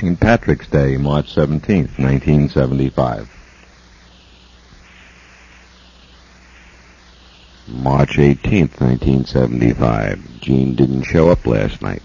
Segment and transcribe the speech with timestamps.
[0.00, 0.18] St.
[0.18, 3.28] Patrick's Day, March 17th, 1975.
[7.68, 10.40] March 18th, 1975.
[10.40, 12.02] Jean didn't show up last night.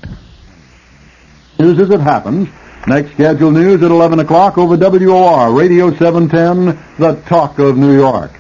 [1.57, 2.49] News as it happens.
[2.85, 8.31] Next scheduled news at 11 o'clock over WOR, Radio 710, the talk of New York.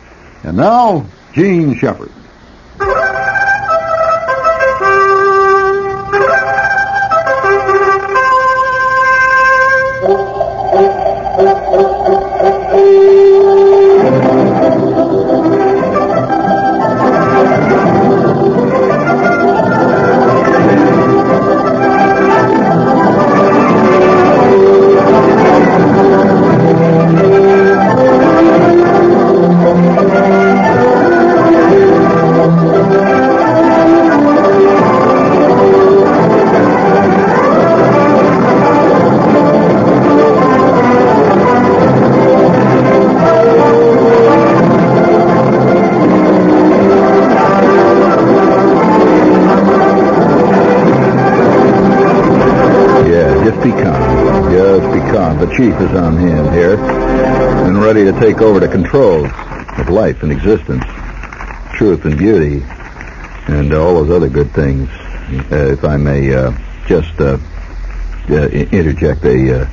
[0.43, 2.11] And now, Jean Shepherd.
[55.55, 60.29] Chief is on hand here and ready to take over the control of life and
[60.29, 60.83] existence,
[61.77, 62.61] truth and beauty,
[63.47, 64.89] and all those other good things.
[65.49, 66.51] Uh, if I may uh,
[66.87, 67.37] just uh,
[68.29, 69.69] uh, interject a, uh,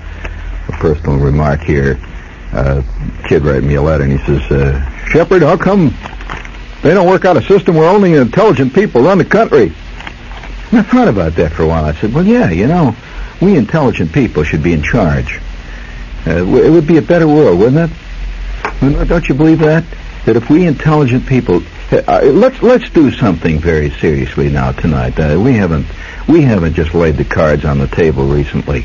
[0.69, 1.99] a personal remark here.
[2.53, 2.83] Uh,
[3.27, 4.41] kid wrote me a letter and he says,
[5.09, 5.93] Shepherd, how come
[6.83, 9.73] they don't work out a system where only intelligent people run the country?
[10.71, 11.85] And I thought about that for a while.
[11.85, 12.95] I said, well, yeah, you know,
[13.41, 15.41] we intelligent people should be in charge.
[16.27, 19.09] Uh, it would be a better world, wouldn't it?
[19.09, 19.85] Don't you believe that?
[20.25, 25.19] That if we intelligent people, uh, uh, let's let's do something very seriously now tonight.
[25.19, 25.87] Uh, we haven't
[26.29, 28.85] we haven't just laid the cards on the table recently,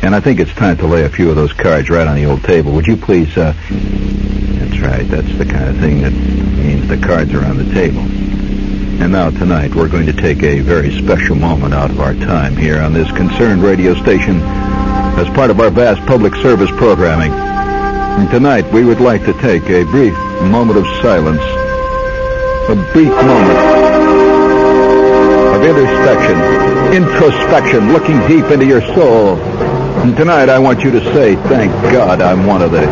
[0.00, 2.24] and I think it's time to lay a few of those cards right on the
[2.24, 2.72] old table.
[2.72, 3.36] Would you please?
[3.36, 5.06] Uh, that's right.
[5.08, 8.00] That's the kind of thing that means the cards are on the table.
[8.00, 12.56] And now tonight we're going to take a very special moment out of our time
[12.56, 14.40] here on this concerned radio station
[15.18, 17.32] as part of our vast public service programming.
[17.32, 21.42] And tonight we would like to take a brief moment of silence,
[22.68, 23.58] a brief moment
[25.54, 26.38] of introspection,
[26.94, 29.36] introspection, looking deep into your soul.
[30.02, 32.82] And tonight I want you to say, thank God I'm one of the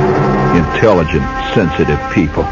[0.57, 2.45] intelligent, sensitive people.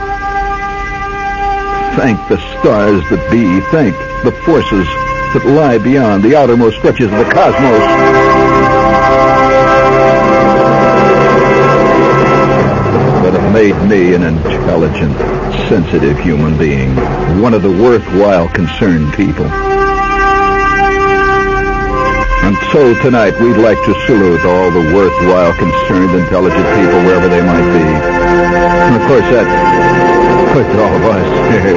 [1.97, 3.61] Thank the stars that be.
[3.73, 4.87] Thank the forces
[5.34, 8.38] that lie beyond the outermost stretches of the cosmos.
[13.59, 15.19] Made me an intelligent,
[15.67, 16.95] sensitive human being.
[17.43, 19.47] One of the worthwhile, concerned people.
[22.47, 27.43] And so tonight we'd like to salute all the worthwhile, concerned, intelligent people wherever they
[27.43, 27.83] might be.
[27.83, 29.47] And of course that
[30.55, 31.27] puts all of us
[31.67, 31.75] here.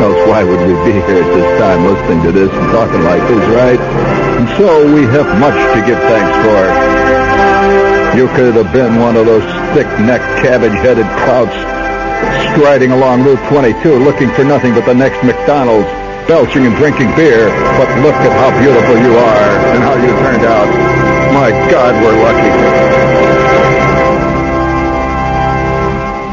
[0.00, 3.20] Else why would we be here at this time listening to this and talking like
[3.28, 3.80] this, right?
[4.40, 6.97] And so we have much to give thanks for.
[8.18, 9.44] You could have been one of those
[9.78, 11.54] thick-necked, cabbage-headed clouts
[12.50, 15.86] striding along Route 22 looking for nothing but the next McDonald's,
[16.26, 17.46] belching and drinking beer.
[17.78, 20.66] But look at how beautiful you are and how you turned out.
[21.32, 22.50] My God, we're lucky.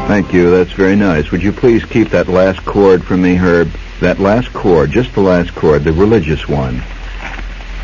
[0.08, 0.50] Thank you.
[0.50, 1.30] That's very nice.
[1.30, 3.70] Would you please keep that last chord for me, Herb?
[4.00, 6.82] That last chord, just the last chord, the religious one.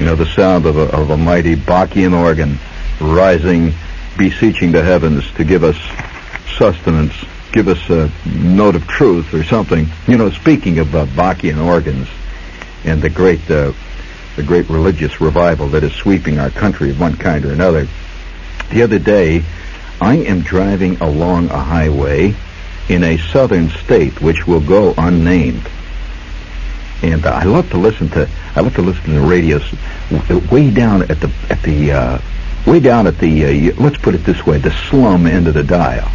[0.00, 2.58] You know, the sound of a, of a mighty Bachian organ
[3.00, 3.72] rising,
[4.17, 5.77] beseeching the heavens to give us
[6.56, 7.15] sustenance,
[7.53, 9.87] give us a note of truth or something.
[10.06, 12.09] You know, speaking of uh, Bachian organs
[12.84, 13.73] and the great, uh,
[14.37, 17.87] the great religious revival that is sweeping our country of one kind or another.
[18.71, 19.45] The other day,
[20.00, 22.34] I am driving along a highway
[22.89, 25.69] in a southern state which will go unnamed.
[27.03, 29.61] And uh, I love to listen to I love to listen to the radio
[30.50, 32.19] way down at the at the uh,
[32.67, 35.64] way down at the uh, let's put it this way the slum end of the
[35.64, 36.11] dial.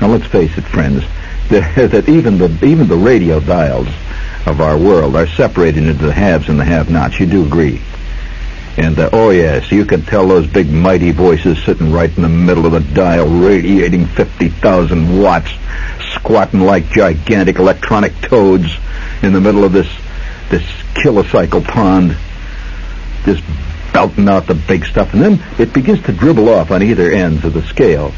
[0.00, 1.04] Now let's face it, friends,
[1.48, 3.88] that, that even the even the radio dials
[4.46, 7.20] of our world are separated into the haves and the have-nots.
[7.20, 7.82] You do agree?
[8.76, 12.28] And uh, oh yes, you can tell those big mighty voices sitting right in the
[12.28, 15.50] middle of the dial, radiating fifty thousand watts,
[16.14, 18.70] squatting like gigantic electronic toads
[19.22, 19.88] in the middle of this
[20.50, 20.62] this
[20.94, 22.16] kilocycle pond,
[23.24, 23.42] just
[23.98, 27.44] belting out the big stuff, and then it begins to dribble off on either ends
[27.44, 28.12] of the scale.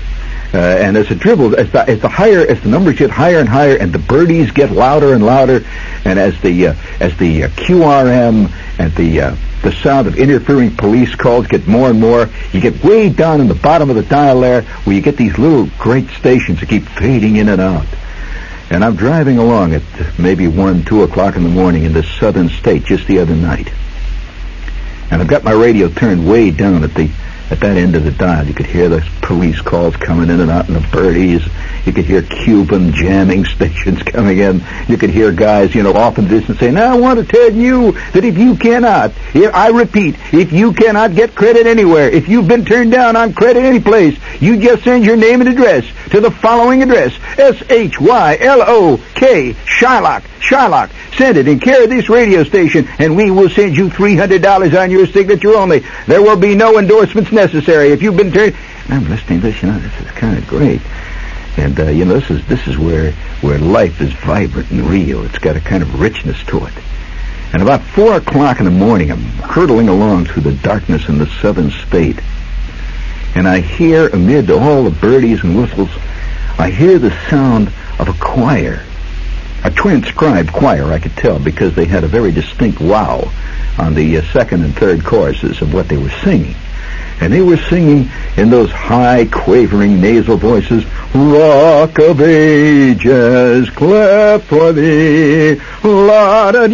[0.53, 3.39] Uh, and as it dribbles, as the, as the higher, as the numbers get higher
[3.39, 5.65] and higher, and the birdies get louder and louder,
[6.05, 10.77] and as the uh, as the uh, QRM and the uh, the sound of interfering
[10.77, 12.29] police calls get more and more.
[12.53, 15.39] You get way down in the bottom of the dial there, where you get these
[15.39, 17.87] little great stations that keep fading in and out.
[18.69, 19.83] And I'm driving along at
[20.19, 23.73] maybe one, two o'clock in the morning in this southern state just the other night,
[25.11, 27.11] and I've got my radio turned way down at the
[27.51, 28.47] at that end of the dial.
[28.47, 31.45] You could hear the police calls coming in and out in the birdies.
[31.85, 34.63] You could hear Cuban jamming stations coming in.
[34.89, 37.25] You could hear guys, you know, off in the distance saying, Now I want to
[37.25, 42.09] tell you that if you cannot, if, I repeat, if you cannot get credit anywhere,
[42.09, 45.51] if you've been turned down on credit any place, you just send your name and
[45.51, 47.95] address to the following address, S-H-Y-L-O-K,
[49.65, 50.91] Shylock, Shylock.
[51.21, 54.91] Send it in care of this radio station, and we will send you $300 on
[54.91, 55.81] your signature only.
[56.07, 57.89] There will be no endorsements necessary.
[57.89, 58.57] If you've been turned...
[58.89, 60.81] I'm listening to this, you know, this is kind of great.
[61.59, 63.13] And, uh, you know, this is, this is where,
[63.43, 65.23] where life is vibrant and real.
[65.27, 66.73] It's got a kind of richness to it.
[67.53, 71.27] And about four o'clock in the morning, I'm hurtling along through the darkness in the
[71.43, 72.19] southern state.
[73.35, 75.91] And I hear, amid all the birdies and whistles,
[76.59, 78.87] I hear the sound of a choir
[79.65, 83.31] a transcribed choir, I could tell, because they had a very distinct wow
[83.79, 86.55] on the uh, second and third choruses of what they were singing.
[87.21, 88.09] And they were singing
[88.39, 90.85] in those high, quavering, nasal voices,
[91.15, 96.67] Rock of Ages, clap for thee, la da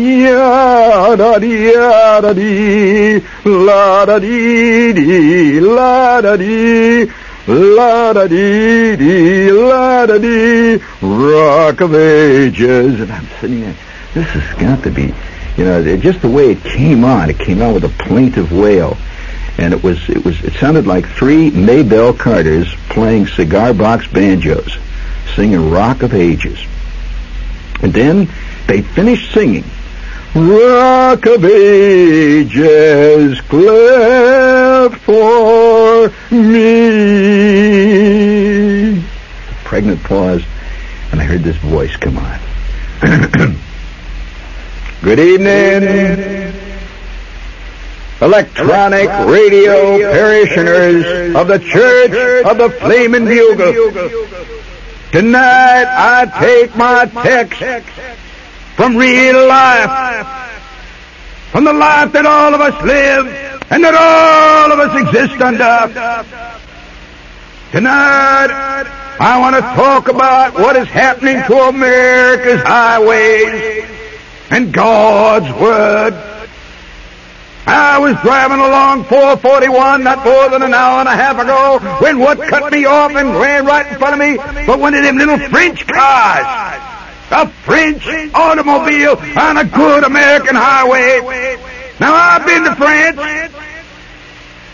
[6.36, 7.10] dee
[7.46, 10.76] la da dee dee, la da dee.
[11.00, 13.00] Rock of ages.
[13.00, 13.76] And I'm sitting there,
[14.14, 15.14] this has got to be,
[15.56, 17.31] you know, just the way it came on.
[17.31, 18.96] It came on with a plaintive wail.
[19.58, 24.76] And it was, it was, it sounded like three Maybelle Carters playing cigar box banjos,
[25.34, 26.58] singing Rock of Ages.
[27.82, 28.28] And then
[28.66, 29.64] they finished singing,
[30.36, 36.92] Rock of Ages, clap for me.
[39.64, 40.42] Pregnant pause,
[41.10, 42.38] and I heard this voice come on.
[45.00, 46.52] Good evening,
[48.20, 53.72] electronic radio parishioners of the Church of the Flaming Bugle.
[55.12, 57.62] Tonight I take my text
[58.76, 60.28] from real life,
[61.50, 63.26] from the life that all of us live
[63.70, 65.88] and that all of us exist under.
[67.73, 68.52] Tonight,
[69.19, 73.88] I want to talk about what is happening to America's highways
[74.50, 76.12] and God's Word.
[77.67, 82.19] I was driving along 441 not more than an hour and a half ago when
[82.19, 84.37] what cut me off and ran right in front of me
[84.67, 86.95] but one of them little French cars
[87.31, 91.20] a French automobile on a good American highway.
[91.99, 93.17] Now I've been to France,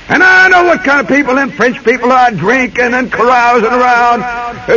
[0.09, 4.21] and I know what kind of people them French people are drinking and carousing around.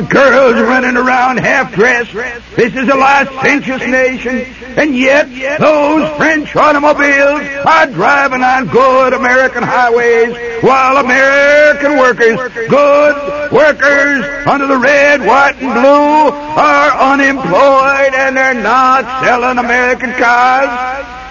[0.10, 2.14] Girls running around half dressed.
[2.56, 4.46] This is a licentious nation.
[4.78, 5.28] And yet,
[5.60, 12.38] those French automobiles are driving on good American highways while American workers,
[12.70, 20.12] good workers under the red, white, and blue are unemployed and they're not selling American
[20.14, 21.25] cars.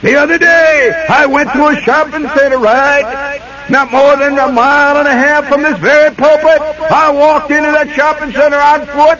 [0.00, 3.40] The other day, I went to a shopping center, right?
[3.68, 6.60] Not more than a mile and a half from this very pulpit.
[6.90, 9.18] I walked into that shopping center on foot,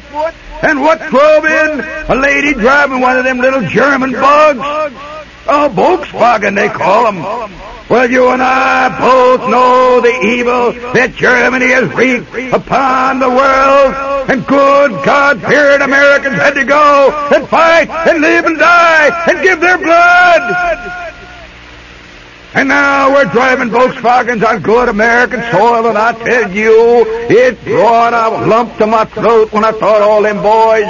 [0.63, 1.81] and what drove in?
[2.09, 4.61] A lady driving one of them little German bugs.
[5.49, 7.53] A Volkswagen, they call them.
[7.89, 14.08] Well, you and I both know the evil that Germany has wreaked upon the world.
[14.29, 19.61] And good God-fearing Americans had to go and fight and live and die and give
[19.61, 21.05] their blood.
[22.55, 28.15] And now we're driving Volkswagens on good American soil, and I tell you, it brought
[28.15, 30.87] a lump to my throat when I thought all them boys,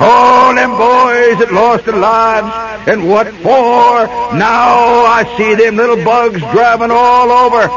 [0.00, 4.06] all them boys that lost their lives, and what for?
[4.36, 7.68] Now I see them little bugs driving all over.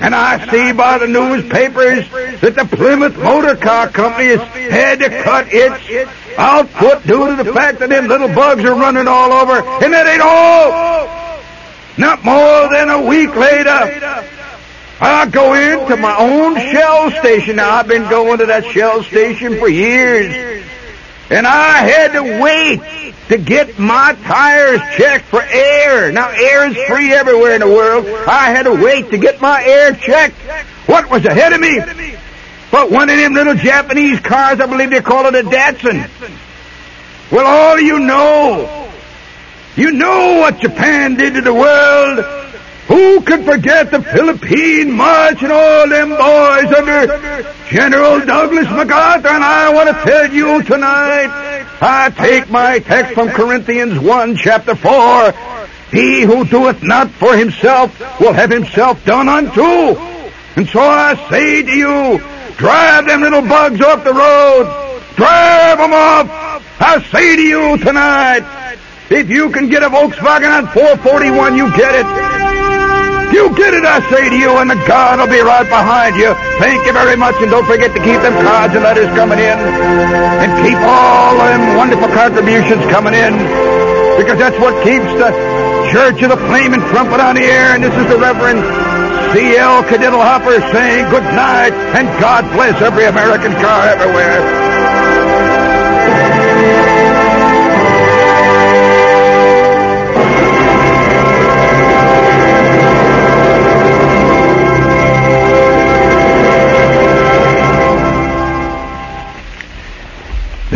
[0.00, 2.10] And I see by the newspapers
[2.40, 7.52] that the Plymouth Motor Car Company has had to cut its output due to the
[7.52, 11.24] fact that them little bugs are running all over, and that ain't all.
[11.96, 13.70] Not more than a week later,
[15.00, 17.56] I go into my own Shell station.
[17.56, 20.63] Now, I've been going to that Shell station for years.
[21.30, 26.12] And I had to wait to get my tires checked for air.
[26.12, 28.06] Now, air is free everywhere in the world.
[28.06, 30.36] I had to wait to get my air checked.
[30.86, 31.80] What was ahead of me?
[32.70, 36.08] But one of them little Japanese cars, I believe they call it a Datsun.
[37.30, 38.90] Well, all you know
[39.76, 42.43] You know what Japan did to the world?
[42.88, 49.28] Who could forget the Philippine March and all them boys under General Douglas MacArthur?
[49.28, 51.30] And I want to tell you tonight,
[51.80, 55.32] I take my text from Corinthians 1, chapter 4.
[55.90, 59.98] He who doeth not for himself will have himself done unto.
[60.56, 62.18] And so I say to you,
[62.56, 64.64] drive them little bugs off the road.
[65.16, 66.28] Drive them off.
[66.80, 68.76] I say to you tonight,
[69.08, 72.33] if you can get a Volkswagen on 441, you get it.
[73.34, 76.30] You get it, I say to you, and the God will be right behind you.
[76.62, 79.58] Thank you very much, and don't forget to keep them cards and letters coming in.
[80.38, 83.34] And keep all them wonderful contributions coming in.
[84.14, 85.34] Because that's what keeps the
[85.90, 87.74] Church of the Flaming Trumpet on the air.
[87.74, 88.62] And this is the Reverend
[89.34, 89.82] C.L.
[89.90, 94.73] Kadiddlehopper saying good night, and God bless every American car everywhere.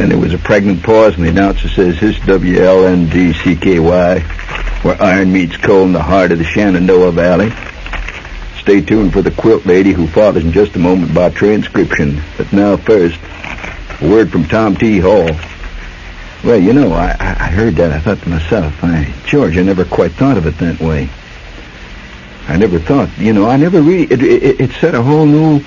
[0.08, 4.22] Then there was a pregnant pause, and the announcer says, "This is WLNDCKY,
[4.82, 7.52] where iron meets coal in the heart of the Shenandoah Valley."
[8.58, 12.22] Stay tuned for the quilt lady who follows in just a moment by transcription.
[12.38, 13.18] But now first,
[14.00, 14.98] a word from Tom T.
[14.98, 15.28] Hall.
[16.42, 17.92] Well, you know, I, I heard that.
[17.92, 21.10] I thought to myself, I, George, I never quite thought of it that way.
[22.48, 24.04] I never thought, you know, I never really.
[24.04, 25.62] It, it, it set a whole new,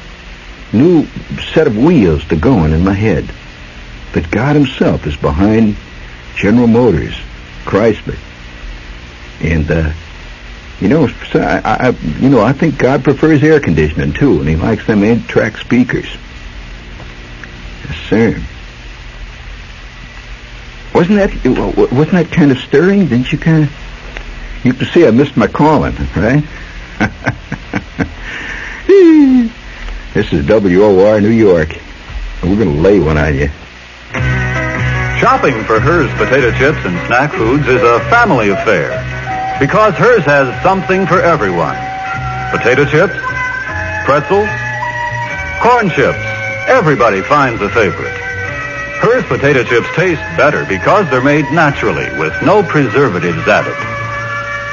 [0.73, 1.05] new
[1.53, 3.31] set of wheels to going in my head.
[4.13, 5.77] That God Himself is behind
[6.35, 7.15] General Motors,
[7.65, 8.17] Chrysler,
[9.41, 9.93] and uh,
[10.81, 11.89] you know, I, I,
[12.19, 16.07] you know, I think God prefers air conditioning too, and He likes them eight-track speakers.
[17.85, 18.41] Yes, sir.
[20.93, 21.31] Wasn't that
[21.91, 23.07] wasn't that kind of stirring?
[23.07, 24.65] Didn't you kind of?
[24.65, 26.43] You can see I missed my calling, right?
[30.13, 31.69] this is WOR New York.
[32.43, 33.49] We're going to lay one on you.
[35.21, 38.89] Shopping for Herr's potato chips and snack foods is a family affair
[39.59, 41.77] because Herr's has something for everyone.
[42.49, 43.13] Potato chips,
[44.03, 44.49] pretzels,
[45.61, 46.17] corn chips.
[46.65, 48.17] Everybody finds a favorite.
[48.97, 53.77] Herr's potato chips taste better because they're made naturally with no preservatives added.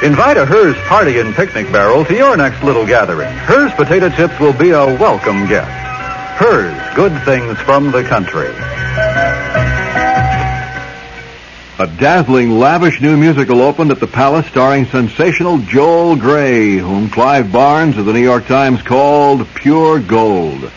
[0.03, 3.29] Invite a Herr's party and picnic barrel to your next little gathering.
[3.45, 5.69] Herr's potato chips will be a welcome guest.
[6.41, 8.49] Herr's, good things from the country.
[11.79, 17.53] A dazzling, lavish new musical opened at the Palace starring sensational Joel Grey, whom Clive
[17.53, 20.69] Barnes of the New York Times called pure gold.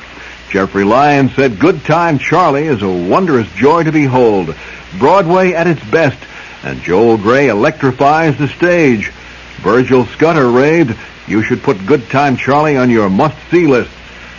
[0.51, 4.55] Jeffrey Lyons said Goodtime Charley is a wondrous joy to behold,
[5.01, 6.21] Broadway at its best,
[6.63, 9.09] and Joel Grey electrifies the stage.
[9.57, 13.91] Virgil Scudder raved, you should put Goodtime Charley on your must-see list.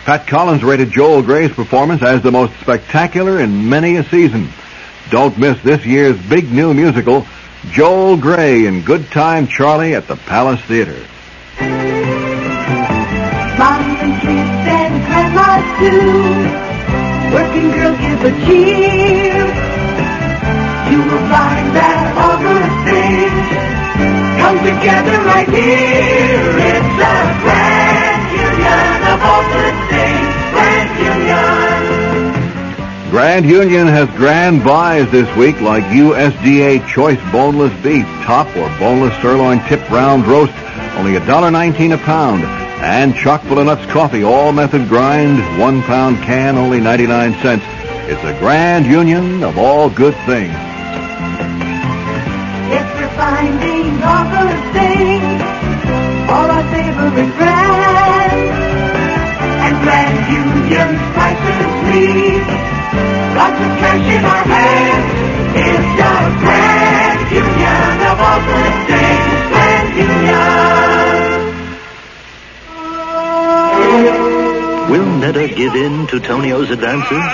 [0.06, 4.48] Pat Collins rated Joel Grey's performance as the most spectacular in many a season.
[5.14, 7.28] Don't miss this year's big new musical,
[7.70, 10.98] Joel Grey in Goodtime Charley at the Palace Theater.
[13.62, 16.50] Moms and kids and grandmas too.
[17.30, 19.38] Working girls give a cheer.
[20.90, 23.54] You will find that all good things
[24.42, 26.58] come together right here.
[26.58, 27.14] It's a
[27.46, 29.46] grand union of all
[33.14, 39.14] Grand Union has grand buys this week like USDA choice boneless beef, top or boneless
[39.22, 40.52] sirloin tip round roast,
[40.98, 42.44] only $1.19 a pound.
[42.82, 47.64] And chock-full nuts coffee, all method grind, one pound can, only 99 cents.
[48.10, 50.52] It's a grand union of all good things.
[52.74, 55.42] Yes, we're finding all good things.
[56.32, 57.38] All our favorite
[63.44, 65.12] Lots of cash in our hands.
[65.68, 68.16] It's a Grand Union of
[68.48, 69.36] good things.
[69.52, 70.48] Grand Union.
[74.92, 77.26] Will Nedda give in to Tonio's advances?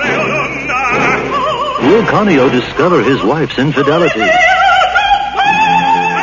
[1.85, 4.19] Will Canio discover his wife's infidelity?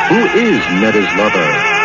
[0.09, 1.76] Who is Nedda's lover?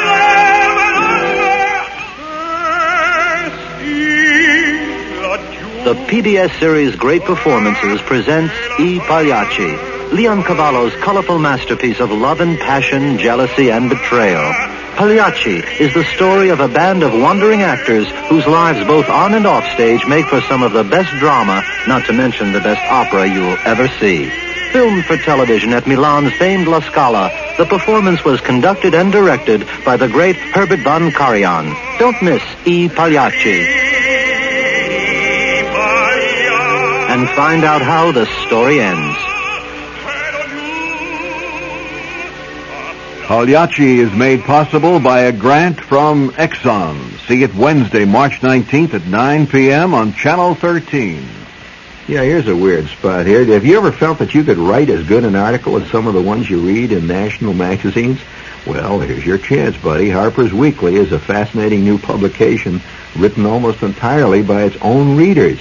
[5.84, 9.74] The PBS series Great Performances presents E Pagliacci,
[10.14, 14.52] Leoncavallo's colorful masterpiece of love and passion, jealousy and betrayal.
[14.94, 19.44] Pagliacci is the story of a band of wandering actors whose lives both on and
[19.44, 23.26] off stage make for some of the best drama, not to mention the best opera
[23.26, 24.30] you'll ever see.
[24.70, 29.96] filmed for television at Milan's famed La Scala, the performance was conducted and directed by
[29.96, 31.74] the great Herbert von Karajan.
[31.98, 32.88] Don't miss E.
[32.88, 33.91] Pagliacci.
[37.12, 39.18] And find out how the story ends.
[43.26, 47.18] Pagliacci is made possible by a grant from Exxon.
[47.28, 49.92] See it Wednesday, March 19th at 9 p.m.
[49.92, 51.22] on Channel 13.
[52.08, 53.44] Yeah, here's a weird spot here.
[53.44, 56.14] Have you ever felt that you could write as good an article as some of
[56.14, 58.20] the ones you read in national magazines?
[58.66, 60.08] Well, here's your chance, buddy.
[60.08, 62.80] Harper's Weekly is a fascinating new publication
[63.18, 65.60] written almost entirely by its own readers.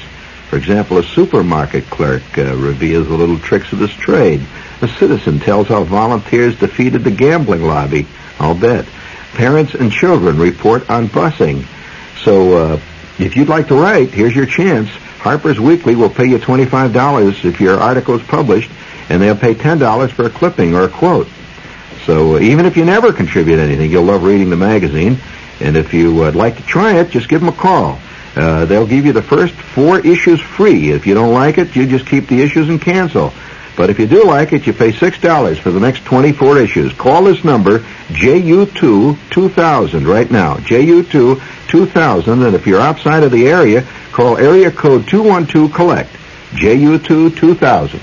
[0.51, 4.45] For example, a supermarket clerk uh, reveals the little tricks of this trade.
[4.81, 8.05] A citizen tells how volunteers defeated the gambling lobby.
[8.37, 8.85] I'll bet.
[9.31, 11.65] Parents and children report on busing.
[12.25, 12.81] So, uh,
[13.17, 14.89] if you'd like to write, here's your chance.
[15.19, 18.69] Harper's Weekly will pay you $25 if your article is published,
[19.07, 21.29] and they'll pay $10 for a clipping or a quote.
[22.05, 25.17] So uh, even if you never contribute anything, you'll love reading the magazine.
[25.61, 28.01] And if you would like to try it, just give them a call.
[28.35, 30.91] Uh, they'll give you the first four issues free.
[30.91, 33.33] If you don't like it, you just keep the issues and cancel.
[33.75, 36.93] But if you do like it, you pay $6 for the next 24 issues.
[36.93, 40.55] Call this number, JU2-2000, right now.
[40.57, 46.09] JU2-2000, and if you're outside of the area, call area code 212-COLLECT.
[46.51, 47.99] JU2-2000.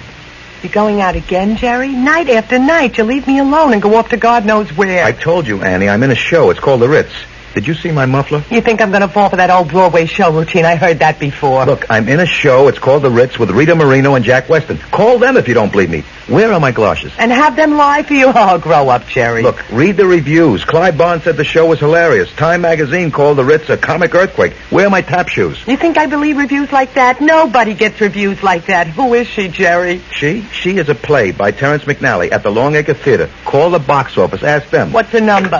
[0.63, 1.91] You're going out again, Jerry?
[1.91, 2.99] Night after night.
[2.99, 5.05] You leave me alone and go off to God knows where.
[5.05, 6.51] I told you, Annie, I'm in a show.
[6.51, 7.13] It's called The Ritz.
[7.55, 8.43] Did you see my muffler?
[8.51, 10.65] You think I'm going to fall for that old Broadway show routine?
[10.65, 11.65] I heard that before.
[11.67, 12.69] Look, I'm in a show.
[12.69, 14.79] It's called The Ritz with Rita Moreno and Jack Weston.
[14.79, 16.03] Call them if you don't believe me.
[16.29, 17.13] Where are my galoshes?
[17.19, 18.29] And have them lie for you?
[18.39, 19.43] Oh, I'll grow up, Jerry.
[19.43, 20.63] Look, read the reviews.
[20.65, 22.31] Clyde Bond said the show was hilarious.
[22.37, 24.53] Time magazine called The Ritz a comic earthquake.
[24.71, 25.59] Where are my tap shoes?
[25.67, 27.21] You think I believe reviews like that?
[27.23, 28.87] Nobody gets reviews like that.
[28.87, 30.03] Who is she, Jerry?
[30.13, 30.43] She?
[30.53, 33.31] She is a play by Terrence McNally at the Longacre Theater.
[33.45, 34.43] Call the box office.
[34.43, 34.93] Ask them.
[34.93, 35.59] What's the number?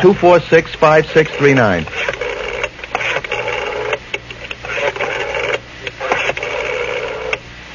[1.85, 2.29] 246-5639.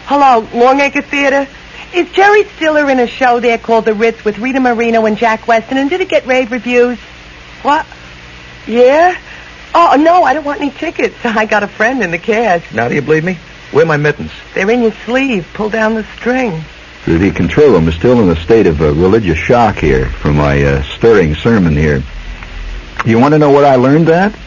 [0.06, 1.48] Hello, Longacre Theater?
[1.94, 5.48] Is Jerry Stiller in a show there called The Ritz with Rita Moreno and Jack
[5.48, 7.00] Weston, and did it get rave reviews?
[7.62, 7.86] What?
[8.68, 9.18] Yeah?
[9.76, 11.16] Oh, no, I don't want any tickets.
[11.24, 12.74] I got a friend in the cast.
[12.74, 13.38] Now do you believe me?
[13.72, 14.32] Where are my mittens?
[14.54, 15.48] They're in your sleeve.
[15.54, 16.64] Pull down the string.
[17.06, 20.64] The control room is still in a state of uh, religious shock here from my
[20.64, 22.04] uh, stirring sermon here.
[23.06, 24.38] You want to know where I learned that?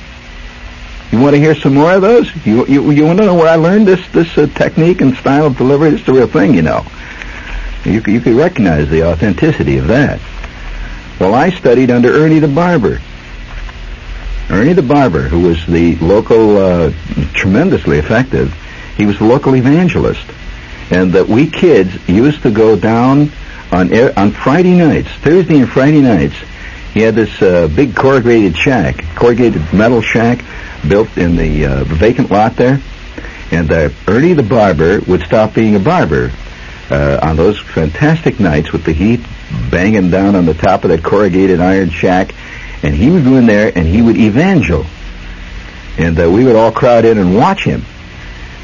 [1.12, 2.34] You want to hear some more of those?
[2.44, 5.46] You you, you want to know where I learned this this uh, technique and style
[5.46, 5.90] of delivery?
[5.90, 6.84] It's the real thing, you know.
[7.84, 10.20] You you recognize the authenticity of that.
[11.20, 13.00] Well, I studied under Ernie the Barber.
[14.50, 16.92] Ernie the Barber, who was the local, uh,
[17.32, 18.52] tremendously effective,
[18.96, 20.24] he was the local evangelist.
[20.90, 23.32] And that we kids used to go down
[23.72, 26.36] on on Friday nights, Thursday and Friday nights.
[26.96, 30.42] He had this uh, big corrugated shack, corrugated metal shack,
[30.88, 32.80] built in the uh, vacant lot there.
[33.50, 36.32] And uh, Ernie the Barber would stop being a barber
[36.90, 39.20] uh, on those fantastic nights with the heat
[39.70, 42.34] banging down on the top of that corrugated iron shack,
[42.82, 44.86] and he would go in there and he would evangel,
[45.98, 47.84] and uh, we would all crowd in and watch him.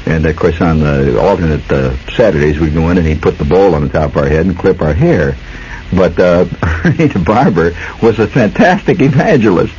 [0.07, 3.45] And of course, on the alternate uh, Saturdays, we'd go in and he'd put the
[3.45, 5.37] bowl on the top of our head and clip our hair.
[5.95, 6.45] But uh,
[6.85, 9.73] Ernie the Barber was a fantastic evangelist,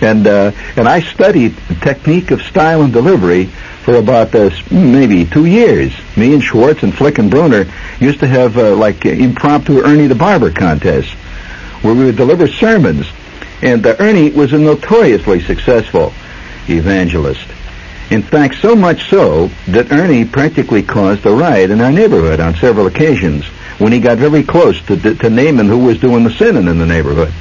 [0.00, 3.46] and uh, and I studied technique of style and delivery
[3.84, 5.92] for about uh, maybe two years.
[6.16, 7.66] Me and Schwartz and Flick and Bruner
[7.98, 11.12] used to have uh, like impromptu Ernie the Barber contests
[11.82, 13.06] where we would deliver sermons.
[13.62, 16.12] And uh, Ernie was a notoriously successful
[16.68, 17.46] evangelist.
[18.10, 22.54] In fact, so much so that Ernie practically caused a riot in our neighborhood on
[22.56, 23.44] several occasions
[23.80, 26.86] when he got very close to, to naming who was doing the sinning in the
[26.86, 27.32] neighborhood.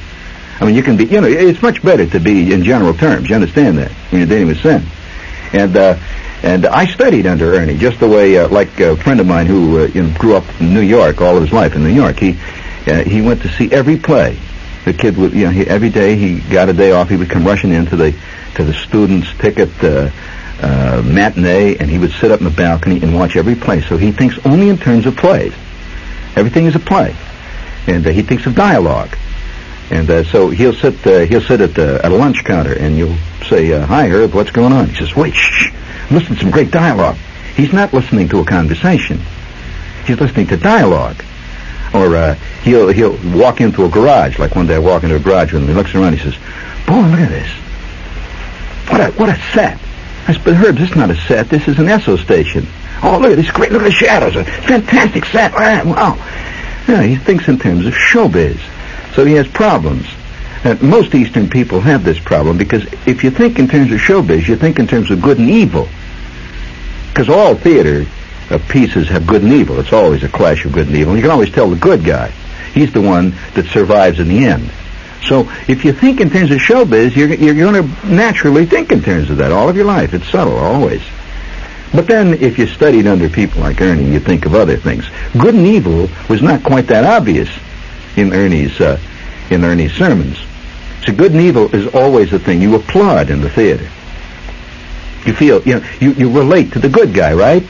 [0.59, 3.29] I mean, you can be, you know, it's much better to be in general terms.
[3.29, 4.83] You understand that when you're dealing with sin.
[5.51, 5.97] And uh,
[6.41, 9.79] and I studied under Ernie, just the way, uh, like a friend of mine who
[9.79, 12.17] uh, you know, grew up in New York all of his life in New York.
[12.17, 12.37] He
[12.87, 14.39] uh, he went to see every play.
[14.85, 17.09] The kid would, you know, he, every day he got a day off.
[17.09, 18.15] He would come rushing into the
[18.55, 20.09] to the students' ticket uh,
[20.61, 23.81] uh, matinee, and he would sit up in the balcony and watch every play.
[23.81, 25.53] So he thinks only in terms of plays.
[26.39, 27.13] Everything is a play,
[27.85, 29.13] and uh, he thinks of dialogue.
[29.91, 32.97] And uh, so he'll sit uh, he'll sit at the at a lunch counter, and
[32.97, 33.17] you'll
[33.49, 35.69] say, uh, "Hi, Herb, what's going on?" He says, "Wait, shh,
[36.09, 37.17] listen to some great dialogue."
[37.57, 39.19] He's not listening to a conversation;
[40.05, 41.21] he's listening to dialogue.
[41.93, 45.19] Or uh, he'll he'll walk into a garage, like one day I walk into a
[45.19, 45.67] garage with him.
[45.67, 46.37] He looks around, he says,
[46.87, 47.49] "Boy, look at this!
[48.87, 49.77] What a what a set!"
[50.25, 51.49] I said, "But Herb, this is not a set.
[51.49, 52.65] This is an Esso station."
[53.01, 53.71] Oh, look at this great!
[53.71, 54.35] Look at the shadows!
[54.35, 55.53] A fantastic set!
[55.53, 56.15] Wow!
[56.87, 58.59] Yeah, he thinks in terms of showbiz.
[59.13, 60.07] So he has problems.
[60.63, 64.47] And most Eastern people have this problem because if you think in terms of showbiz,
[64.47, 65.87] you think in terms of good and evil.
[67.09, 68.05] Because all theater
[68.49, 69.79] uh, pieces have good and evil.
[69.79, 71.15] It's always a clash of good and evil.
[71.15, 72.29] You can always tell the good guy.
[72.73, 74.69] He's the one that survives in the end.
[75.23, 79.01] So if you think in terms of showbiz, you're, you're going to naturally think in
[79.01, 80.13] terms of that all of your life.
[80.13, 81.01] It's subtle, always.
[81.93, 85.09] But then, if you studied under people like Ernie, you think of other things.
[85.33, 87.49] Good and evil was not quite that obvious
[88.15, 88.99] in Ernie's uh,
[89.49, 90.37] in Ernie's sermons.
[91.05, 93.89] So good and evil is always a thing you applaud in the theater.
[95.25, 97.63] You feel, you know, you, you relate to the good guy, right?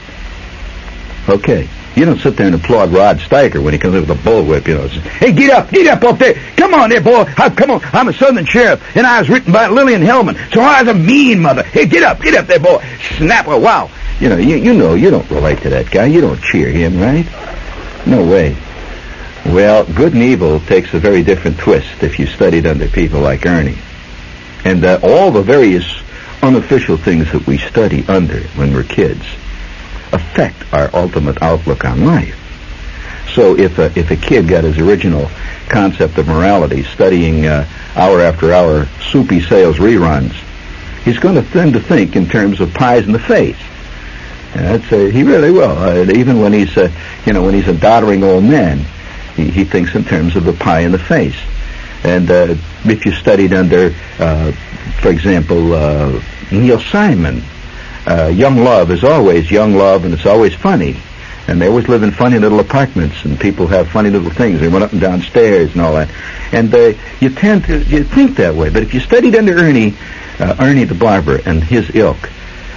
[1.28, 1.68] Okay.
[1.96, 4.66] You don't sit there and applaud Rod Steiger when he comes in with a bullwhip,
[4.68, 4.86] you know.
[4.88, 6.34] Says, hey, get up, get up up there.
[6.56, 7.24] Come on there, boy.
[7.36, 7.80] I, come on.
[7.92, 10.98] I'm a Southern sheriff, and I was written by Lillian Hellman, so I was a
[10.98, 11.64] mean mother.
[11.64, 12.82] Hey, get up, get up there, boy.
[13.18, 13.90] Snapper, wow.
[14.20, 16.06] You know, you, you know, you don't relate to that guy.
[16.06, 17.26] You don't cheer him, right?
[18.06, 18.56] No way.
[19.46, 23.46] Well, good and evil takes a very different twist if you studied under people like
[23.46, 23.78] Ernie.
[24.64, 25.86] And uh, all the various
[26.42, 29.24] unofficial things that we study under when we're kids
[30.12, 32.36] affect our ultimate outlook on life.
[33.34, 35.30] So if a, if a kid got his original
[35.68, 40.34] concept of morality studying uh, hour after hour soupy sales reruns,
[41.04, 43.56] he's going to tend to think in terms of pies in the face.
[44.54, 45.70] That's, uh, he really will.
[45.70, 46.90] Uh, even when he's, uh,
[47.24, 48.84] you know, when he's a doddering old man,
[49.36, 51.36] he, he thinks in terms of the pie in the face.
[52.02, 54.52] And uh, if you studied under, uh,
[55.00, 57.42] for example, uh, Neil Simon,
[58.06, 60.96] uh, young love is always young love, and it's always funny.
[61.46, 64.60] And they always live in funny little apartments, and people have funny little things.
[64.60, 66.08] They run up and down stairs and all that.
[66.52, 68.70] And uh, you tend to you think that way.
[68.70, 69.94] But if you studied under Ernie,
[70.38, 72.30] uh, Ernie the barber and his ilk,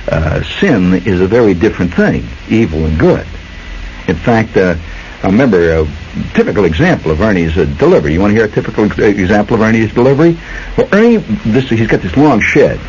[0.07, 3.25] uh, sin is a very different thing, evil and good.
[4.07, 4.75] In fact, uh,
[5.23, 5.87] I remember a
[6.33, 8.13] typical example of Ernie's uh, delivery.
[8.13, 10.37] You want to hear a typical ex- example of Ernie's delivery?
[10.77, 12.79] Well, Ernie, this he's got this long shed.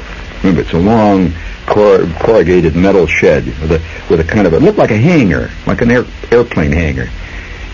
[0.43, 1.33] Remember, it's a long
[1.67, 5.51] cor- corrugated metal shed with a with a kind of a looked like a hangar,
[5.67, 7.09] like an air, airplane hangar,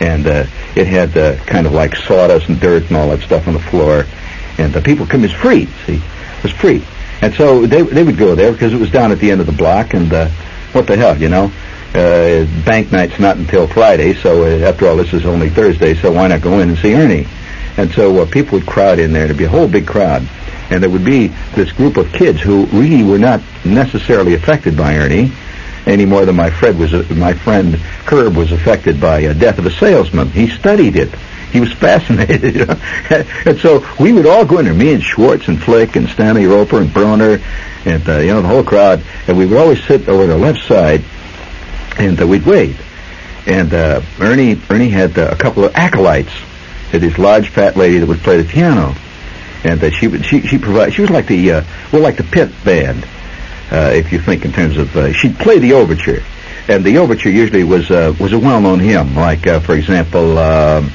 [0.00, 0.44] and uh,
[0.76, 3.61] it had uh, kind of like sawdust and dirt and all that stuff on the
[3.61, 4.05] floor.
[4.59, 5.24] And the people come.
[5.24, 5.66] It's free.
[5.87, 6.85] See, it was free.
[7.22, 9.46] And so they they would go there because it was down at the end of
[9.46, 9.94] the block.
[9.94, 10.28] And uh,
[10.72, 11.52] what the hell, you know?
[11.92, 15.94] Uh, bank night's not until Friday, so uh, after all, this is only Thursday.
[15.94, 17.26] So why not go in and see Ernie?
[17.76, 19.26] And so uh, people would crowd in there.
[19.26, 20.26] There'd be a whole big crowd,
[20.70, 24.96] and there would be this group of kids who really were not necessarily affected by
[24.96, 25.33] Ernie
[25.87, 26.94] any more than my friend was.
[26.94, 27.74] Uh, my friend
[28.06, 30.30] Herb was affected by a death of a salesman.
[30.30, 31.11] He studied it.
[31.50, 32.80] He was fascinated, you know?
[33.44, 36.46] and so we would all go in there, me and Schwartz and Flick and Stanley
[36.46, 37.40] Roper and Bruner,
[37.84, 40.66] and uh, you know the whole crowd, and we would always sit over the left
[40.66, 41.02] side,
[41.98, 42.76] and uh, we'd wait.
[43.46, 46.32] And uh, Ernie, Ernie had uh, a couple of acolytes.
[46.92, 48.94] Had this large fat lady that would play the piano,
[49.64, 52.24] and uh, she would she she provide she was like the uh, well like the
[52.24, 53.04] pit band,
[53.70, 56.22] uh, if you think in terms of uh, she'd play the overture,
[56.68, 60.38] and the overture usually was uh, was a well-known hymn, like uh, for example.
[60.38, 60.90] Um,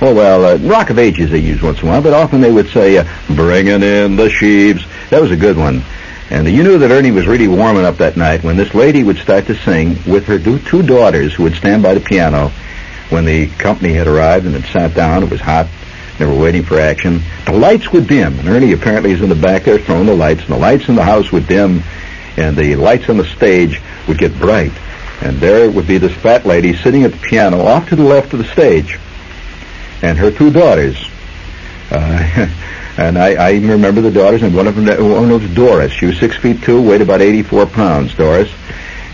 [0.00, 2.50] Oh well, uh, Rock of Ages they used once in a while, but often they
[2.50, 5.84] would say, uh, "Bringing in the sheaves." That was a good one.
[6.30, 9.18] And you knew that Ernie was really warming up that night when this lady would
[9.18, 12.50] start to sing with her two daughters who would stand by the piano
[13.10, 15.22] when the company had arrived and had sat down.
[15.22, 15.68] It was hot.
[16.18, 17.22] They were waiting for action.
[17.46, 20.40] The lights would dim, and Ernie apparently is in the back there throwing the lights,
[20.40, 21.82] and the lights in the house would dim,
[22.36, 24.72] and the lights on the stage would get bright.
[25.20, 28.32] And there would be this fat lady sitting at the piano off to the left
[28.32, 28.98] of the stage,
[30.02, 30.96] and her two daughters.
[31.90, 32.48] Uh,
[32.96, 35.92] and I, I remember the daughters, and one of them, one was Doris.
[35.92, 38.52] She was six feet two, weighed about 84 pounds, Doris.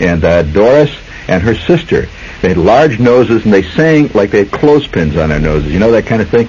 [0.01, 0.91] And uh, Doris
[1.29, 2.09] and her sister,
[2.43, 5.79] they had large noses, and they sang like they had clothespins on their noses, you
[5.79, 6.49] know, that kind of thing.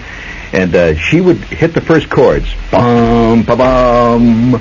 [0.54, 4.56] And uh, she would hit the first chords, bum, ba bum,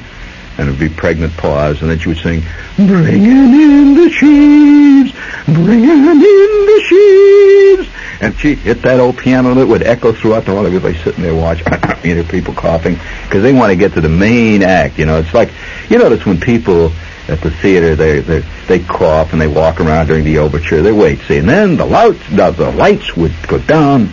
[0.59, 2.43] and it would be pregnant pause, and then she would sing,
[2.77, 5.13] bringing in the sheaves,
[5.47, 7.89] bringing in the sheaves.
[8.21, 10.67] And she hit that old piano that would echo throughout the hall.
[10.67, 11.67] Everybody sitting there watching,
[12.05, 14.99] you know, people coughing, because they want to get to the main act.
[14.99, 15.51] You know, it's like,
[15.89, 16.93] you notice when people
[17.29, 20.83] at the theater, they they they cough and they walk around during the overture.
[20.83, 24.11] They wait, see, and then the lights, the, the lights would go down,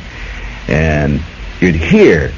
[0.67, 1.21] and
[1.59, 2.31] you'd hear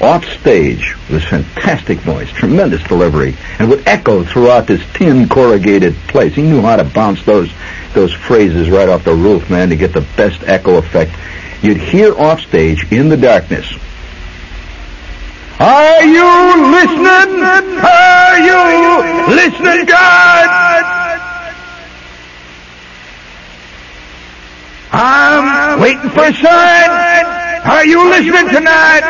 [0.00, 6.34] off stage this fantastic voice, tremendous delivery, and would echo throughout this tin corrugated place.
[6.34, 7.50] He knew how to bounce those
[7.94, 11.12] those phrases right off the roof, man, to get the best echo effect.
[11.62, 13.72] You'd hear off stage in the darkness.
[15.60, 17.42] Are you listening?
[17.42, 20.92] Are you listening, God?
[24.92, 26.90] I'm waiting for a sign.
[27.64, 29.02] Are you listening tonight?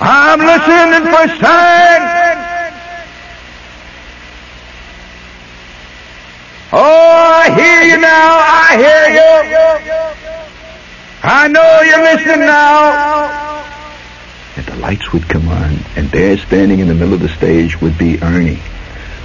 [0.00, 2.18] I'm listening for a sign.
[6.70, 8.38] Oh, I hear you now.
[8.40, 9.48] I hear you.
[11.22, 13.64] I know you're listening now.
[14.56, 17.80] And the lights would come on, and there standing in the middle of the stage
[17.80, 18.60] would be Ernie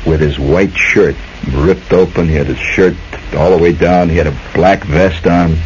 [0.06, 1.16] with his white shirt
[1.52, 2.30] ripped open.
[2.30, 2.96] He had his shirt
[3.36, 4.08] all the way down.
[4.10, 5.58] He had a black vest on,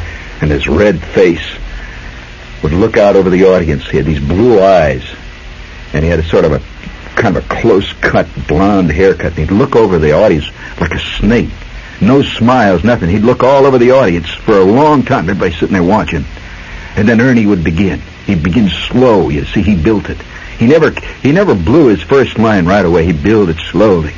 [0.41, 1.47] and his red face
[2.63, 3.87] would look out over the audience.
[3.87, 5.03] He had these blue eyes,
[5.93, 6.61] and he had a sort of a
[7.15, 9.37] kind of a close-cut blonde haircut.
[9.37, 11.51] And he'd look over the audience like a snake.
[11.99, 13.09] No smiles, nothing.
[13.09, 15.29] He'd look all over the audience for a long time.
[15.29, 16.25] Everybody sitting there watching.
[16.95, 18.01] And then Ernie would begin.
[18.25, 19.29] He'd begin slow.
[19.29, 20.17] You see, he built it.
[20.57, 23.05] He never, he never blew his first line right away.
[23.05, 24.13] He built it slowly.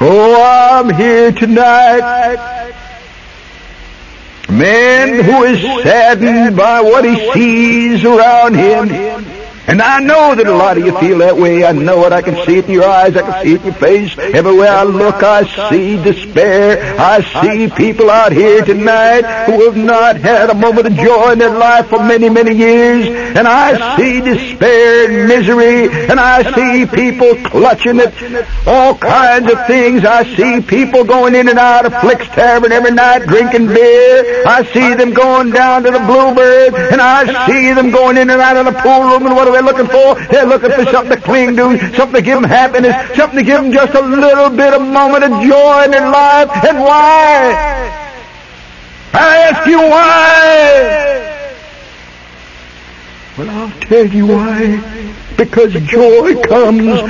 [0.00, 2.72] Oh, I'm here tonight.
[4.48, 8.88] Man who is saddened by what he sees around him.
[9.68, 11.64] And I know that a lot of you feel that way.
[11.64, 12.12] I know it.
[12.12, 13.16] I can see it in your eyes.
[13.16, 14.16] I can see it in your face.
[14.16, 16.94] Everywhere I look, I see despair.
[17.00, 21.40] I see people out here tonight who have not had a moment of joy in
[21.40, 23.08] their life for many, many years.
[23.36, 25.88] And I see despair and misery.
[26.10, 28.14] And I see people clutching at
[28.68, 30.04] all kinds of things.
[30.04, 34.44] I see people going in and out of Flick's Tavern every night drinking beer.
[34.46, 36.74] I see them going down to the Bluebird.
[36.92, 39.64] And I see them going in and out of the pool room and whatever they're
[39.64, 40.14] looking for.
[40.30, 43.62] They're looking for something to cling to, something to give them happiness, something to give
[43.62, 46.50] them just a little bit of moment of joy in their life.
[46.64, 48.04] And why?
[49.14, 51.16] I ask you why?
[53.38, 55.15] Well, I'll tell you why.
[55.36, 57.02] Because joy comes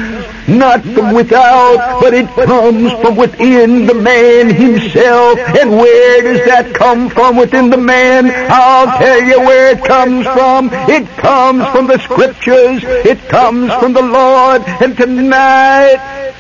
[0.49, 5.39] not from without, but it comes from within the man himself.
[5.39, 8.31] And where does that come from within the man?
[8.51, 10.71] I'll tell you where it comes from.
[10.89, 12.83] It comes from the scriptures.
[12.85, 14.63] It comes from the Lord.
[14.67, 16.35] And tonight,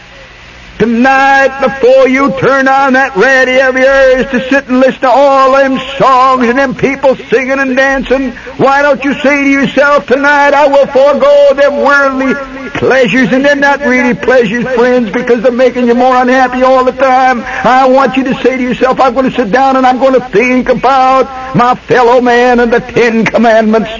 [0.78, 5.56] Tonight, before you turn on that radio of yours to sit and listen to all
[5.56, 10.52] them songs and them people singing and dancing, why don't you say to yourself tonight,
[10.52, 12.34] I will forego them worldly
[12.72, 16.92] pleasures, and they're not really pleasures, friends, because they're making you more unhappy all the
[16.92, 17.40] time.
[17.40, 20.20] I want you to say to yourself, I'm going to sit down and I'm going
[20.20, 23.90] to think about my fellow man and the Ten Commandments.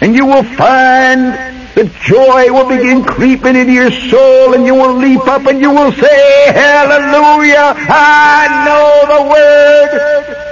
[0.00, 4.94] And you will find the joy will begin creeping into your soul and you will
[4.94, 10.43] leap up and you will say, Hallelujah, I know the word.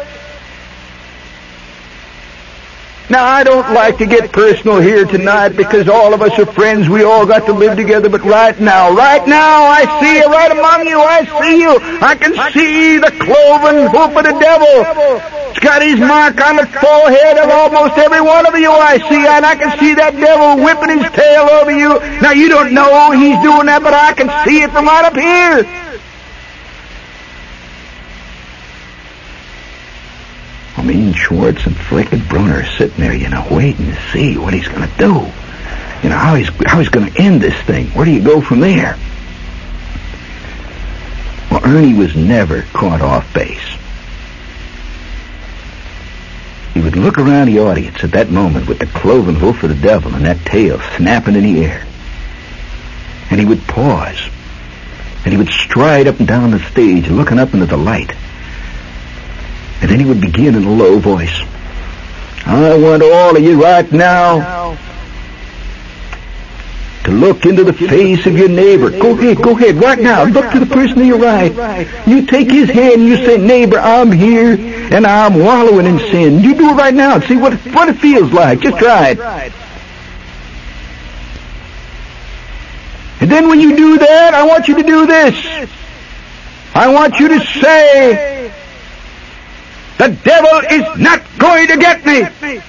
[3.11, 6.88] Now, I don't like to get personal here tonight because all of us are friends.
[6.88, 8.09] We all got to live together.
[8.09, 11.01] But right now, right now, I see you right among you.
[11.01, 11.77] I see you.
[12.01, 15.21] I can see the cloven hoof of the devil.
[15.51, 19.27] It's got his mark on the forehead of almost every one of you I see,
[19.27, 22.01] and I can see that devil whipping his tail over you.
[22.23, 25.17] Now, you don't know he's doing that, but I can see it from right up
[25.19, 25.91] here.
[30.83, 34.37] I mean, Schwartz and Flick and Bruner are sitting there, you know, waiting to see
[34.37, 35.12] what he's going to do.
[36.03, 37.87] You know, how he's, how he's going to end this thing.
[37.90, 38.99] Where do you go from there?
[41.53, 43.61] Well, Ernie was never caught off base.
[46.75, 49.81] He would look around the audience at that moment with the cloven hoof of the
[49.81, 51.87] devil and that tail snapping in the air.
[53.31, 54.18] And he would pause.
[55.25, 58.16] And he would stride up and down the stage, looking up into the light.
[59.83, 61.42] And then he would begin in a low voice.
[62.47, 64.77] I want all of you right now
[67.05, 68.90] to look into the face of your neighbor.
[68.90, 70.25] Go ahead, go ahead, right now.
[70.25, 71.53] Look to the person to your right.
[72.07, 74.57] You take his hand and you say, neighbor, I'm here
[74.92, 76.40] and I'm wallowing in sin.
[76.40, 78.61] You do it right now and see what, what it feels like.
[78.61, 79.53] Just try it.
[83.21, 85.35] And then when you do that, I want you to do this.
[86.75, 88.32] I want you to say,
[90.03, 92.23] the devil is not going to get me.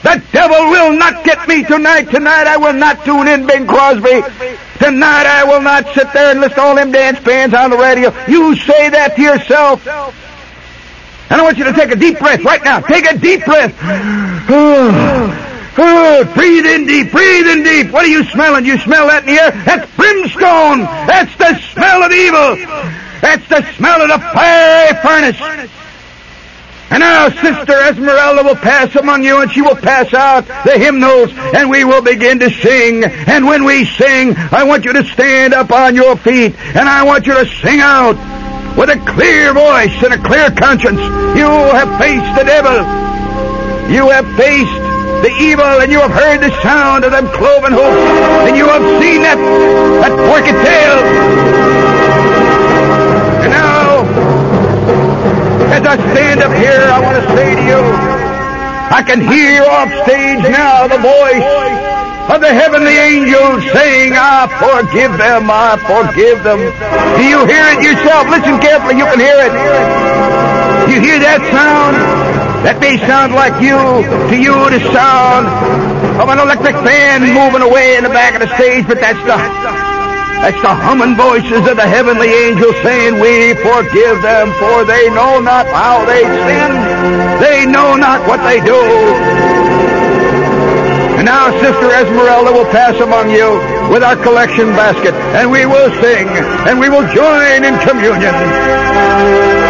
[0.05, 2.03] The devil will not get me tonight.
[2.03, 4.21] Tonight I will not tune in Bing Crosby.
[4.77, 7.77] Tonight I will not sit there and listen to all them dance bands on the
[7.77, 8.13] radio.
[8.27, 9.81] You say that to yourself.
[11.31, 12.79] And I want you to take a deep breath right now.
[12.81, 13.73] Take a deep breath.
[16.35, 17.91] breathe in deep, breathe in deep.
[17.91, 18.63] What are you smelling?
[18.63, 19.49] You smell that in the air?
[19.65, 20.81] That's brimstone.
[21.09, 22.61] That's the smell of evil.
[23.25, 25.82] That's the smell of the fiery furnace.
[26.93, 31.31] And now Sister Esmeralda will pass among you, and she will pass out the hymnals,
[31.33, 33.03] and we will begin to sing.
[33.03, 37.01] And when we sing, I want you to stand up on your feet, and I
[37.01, 38.13] want you to sing out
[38.77, 41.01] with a clear voice and a clear conscience.
[41.33, 42.77] You have faced the devil.
[43.89, 44.77] You have faced
[45.25, 48.85] the evil, and you have heard the sound of them cloven hoofs, and you have
[49.01, 49.41] seen that,
[50.05, 51.82] that forked tail.
[55.73, 57.81] As I stand up here, I want to say to you,
[58.93, 61.49] I can hear off stage now the voice
[62.29, 66.61] of the heavenly angels saying, I forgive them, I forgive them.
[67.17, 68.29] Do you hear it yourself?
[68.29, 69.53] Listen carefully, you can hear it.
[70.93, 71.97] You hear that sound?
[72.69, 73.75] That may sound like you,
[74.29, 75.49] to you the sound
[76.21, 79.82] of an electric fan moving away in the back of the stage, but that's the
[80.43, 85.39] that's the humming voices of the heavenly angels saying, We forgive them, for they know
[85.39, 86.71] not how they sin.
[87.39, 88.75] They know not what they do.
[91.15, 93.55] And now Sister Esmeralda will pass among you
[93.87, 96.27] with our collection basket, and we will sing,
[96.67, 99.62] and we will join in communion.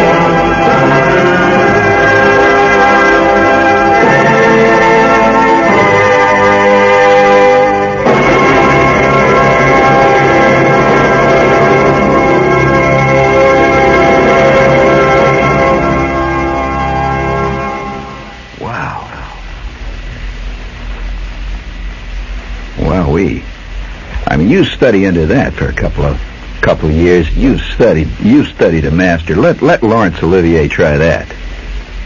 [24.84, 26.20] Study into that for a couple of
[26.60, 27.34] couple of years.
[27.34, 28.06] You studied.
[28.20, 29.34] You studied a master.
[29.34, 31.26] Let let Laurence Olivier try that.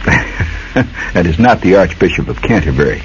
[1.13, 3.03] that is not the Archbishop of Canterbury,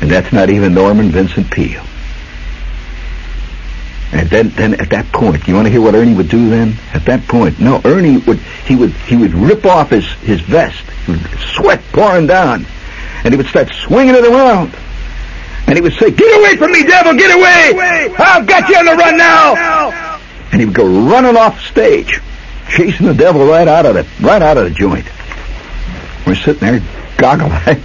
[0.00, 1.84] and that's not even Norman Vincent Peale.
[4.12, 6.76] And then, then at that point, you want to hear what Ernie would do then?
[6.94, 10.84] At that point, no, Ernie would he would he would rip off his his vest,
[11.56, 12.64] sweat pouring down,
[13.24, 14.72] and he would start swinging it around.
[15.68, 18.14] And he would say, Get away from me, devil, get away!
[18.18, 19.90] I've got you on the run now!
[20.50, 22.20] And he would go running off stage,
[22.70, 25.04] chasing the devil right out of the right out of the joint.
[26.26, 26.82] We're sitting there
[27.18, 27.82] goggle eyed.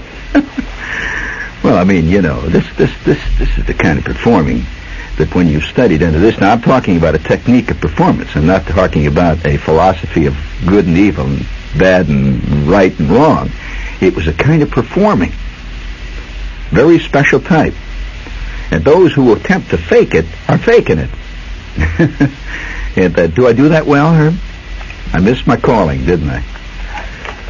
[1.61, 4.63] well, I mean, you know, this this this this is the kind of performing
[5.17, 8.33] that when you've studied into this now I'm talking about a technique of performance.
[8.33, 11.45] I'm not talking about a philosophy of good and evil and
[11.77, 13.51] bad and right and wrong.
[13.99, 15.33] It was a kind of performing
[16.73, 17.73] very special type.
[18.71, 21.09] And those who attempt to fake it are faking it.
[22.95, 24.35] and, uh, do I do that well, Herb?
[25.13, 26.43] I missed my calling, didn't I?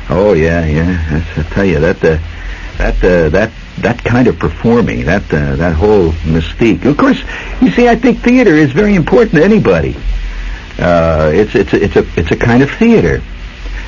[0.10, 1.24] Oh yeah, yeah.
[1.38, 2.20] I tell you that uh,
[2.78, 6.84] that uh, that that kind of performing, that uh, that whole mystique.
[6.86, 7.22] Of course,
[7.62, 9.96] you see, I think theater is very important to anybody.
[10.78, 13.22] Uh, it's it's it's a it's a kind of theater.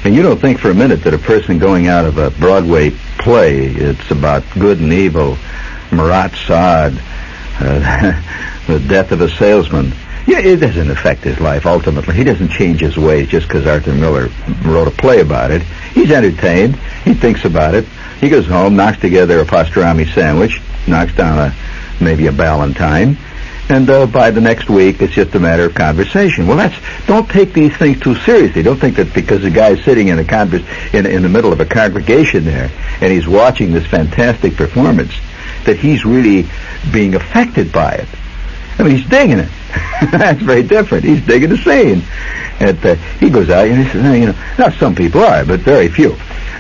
[0.06, 2.91] And you don't think for a minute that a person going out of a Broadway
[3.25, 5.35] play, it's about good and evil,
[5.91, 7.01] Marat Sade,
[7.59, 8.21] uh,
[8.67, 9.91] the death of a salesman.
[10.27, 12.13] Yeah, it doesn't affect his life ultimately.
[12.13, 14.29] He doesn't change his ways just because Arthur Miller
[14.63, 15.63] wrote a play about it.
[15.93, 16.75] He's entertained.
[17.03, 17.85] He thinks about it.
[18.21, 21.55] He goes home, knocks together a pastrami sandwich, knocks down a
[21.99, 23.17] maybe a Ballantine,
[23.69, 26.47] and uh, by the next week it's just a matter of conversation.
[26.47, 26.75] Well, that's
[27.08, 28.63] don't take these things too seriously.
[28.63, 31.60] Don't think that because the guy's sitting in a convers in in the middle of
[31.60, 35.13] a congregation there and he's watching this fantastic performance
[35.65, 36.47] that he's really
[36.91, 38.08] being affected by it.
[38.78, 39.49] I mean, he's digging it.
[40.12, 41.04] that's very different.
[41.04, 42.04] He's digging the scene.
[42.60, 45.62] And uh, he goes out and he says, you know, now some people are, but
[45.62, 46.15] very few.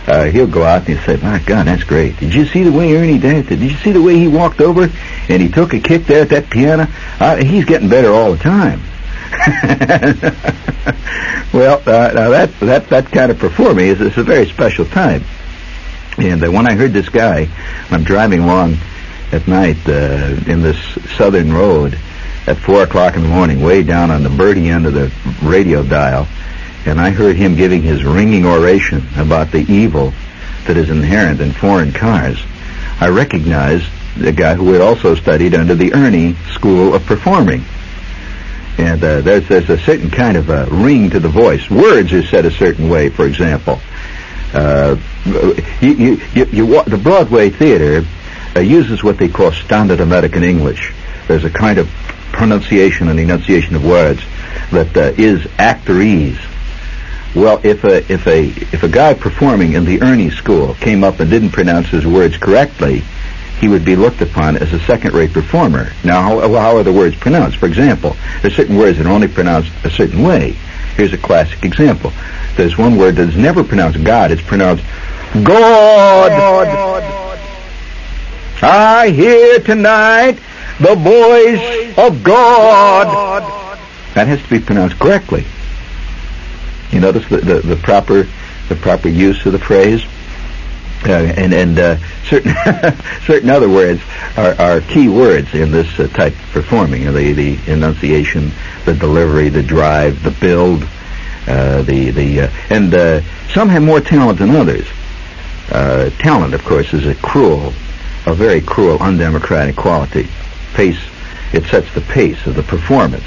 [0.07, 2.17] Uh, he'll go out and he'll say, my God, that's great.
[2.17, 3.49] Did you see the way Ernie danced?
[3.49, 4.89] Did you see the way he walked over
[5.29, 6.87] and he took a kick there at that piano?
[7.19, 8.81] Uh, he's getting better all the time.
[11.53, 15.23] well, uh, now that, that, that kind of performing is, is a very special time.
[16.17, 17.49] And uh, when I heard this guy,
[17.89, 18.77] I'm driving along
[19.31, 20.77] at night uh, in this
[21.17, 21.97] southern road
[22.47, 25.83] at 4 o'clock in the morning, way down on the birdie end of the radio
[25.83, 26.27] dial,
[26.85, 30.13] and I heard him giving his ringing oration about the evil
[30.67, 32.41] that is inherent in foreign cars,
[32.99, 33.85] I recognized
[34.17, 37.63] the guy who had also studied under the Ernie School of Performing.
[38.77, 41.69] And uh, there's there's a certain kind of a ring to the voice.
[41.69, 43.79] Words are said a certain way, for example.
[44.53, 44.97] Uh,
[45.81, 48.05] you, you, you, you, the Broadway theater
[48.55, 50.93] uh, uses what they call standard American English.
[51.27, 51.87] There's a kind of
[52.31, 54.21] pronunciation and enunciation of words
[54.71, 56.39] that uh, is actorese.
[57.35, 61.19] Well, if a if a if a guy performing in the Ernie School came up
[61.19, 63.03] and didn't pronounce his words correctly,
[63.59, 65.91] he would be looked upon as a second-rate performer.
[66.03, 67.57] Now, how, how are the words pronounced?
[67.57, 70.55] For example, there's certain words that are only pronounced a certain way.
[70.95, 72.13] Here's a classic example.
[72.55, 74.31] There's one word that is never pronounced God.
[74.31, 74.85] It's pronounced
[75.43, 76.31] God.
[78.61, 80.39] I hear tonight
[80.79, 83.43] the voice of God.
[84.13, 85.45] That has to be pronounced correctly.
[86.91, 88.27] You notice the, the, the proper
[88.69, 90.03] the proper use of the phrase,
[91.05, 92.53] uh, and and uh, certain
[93.25, 94.01] certain other words
[94.37, 97.03] are, are key words in this uh, type of performing.
[97.13, 98.51] The the enunciation,
[98.85, 100.87] the delivery, the drive, the build,
[101.47, 104.87] uh, the the uh, and uh, some have more talent than others.
[106.19, 107.73] Talent, of course, is a cruel,
[108.25, 110.27] a very cruel, undemocratic quality.
[110.73, 110.99] Pace,
[111.53, 113.25] it sets the pace of the performance.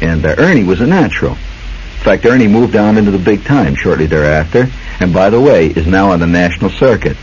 [0.00, 1.36] And Ernie was a natural.
[2.00, 4.68] In fact, Ernie moved on into the big time shortly thereafter,
[5.00, 7.14] and by the way, is now on the national circuit.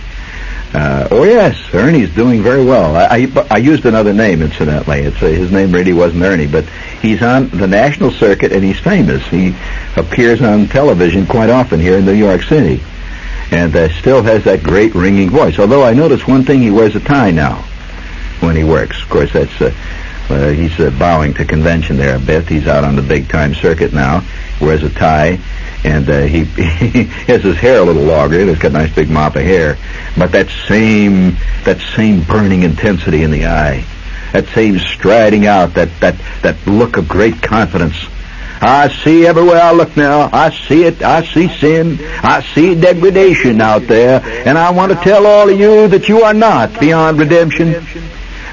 [0.71, 2.95] Uh, oh yes, Ernie's doing very well.
[2.95, 4.99] I, I, I used another name, incidentally.
[4.99, 6.65] It's uh, his name really wasn't Ernie, but
[7.01, 9.25] he's on the national circuit and he's famous.
[9.30, 9.55] He
[9.95, 12.84] appears on television quite often here in New York City,
[13.49, 15.57] and uh, still has that great ringing voice.
[15.57, 17.63] Although I notice one thing: he wears a tie now
[18.41, 19.01] when he works.
[19.01, 19.73] Of course, that's uh,
[20.30, 22.47] uh, he's uh, bowing to convention there a bit.
[22.47, 24.23] He's out on the big time circuit now.
[24.59, 25.39] Wears a tie,
[25.84, 28.45] and uh, he, he has his hair a little longer.
[28.45, 29.78] He's got a nice big mop of hair,
[30.17, 33.86] but that same that same burning intensity in the eye,
[34.34, 37.95] that same striding out, that that that look of great confidence.
[38.59, 40.30] I see everywhere I look now.
[40.34, 41.03] I see it.
[41.03, 41.99] I see sin.
[42.23, 44.21] I see degradation out there.
[44.47, 47.71] And I want to tell all of you that you are not beyond redemption.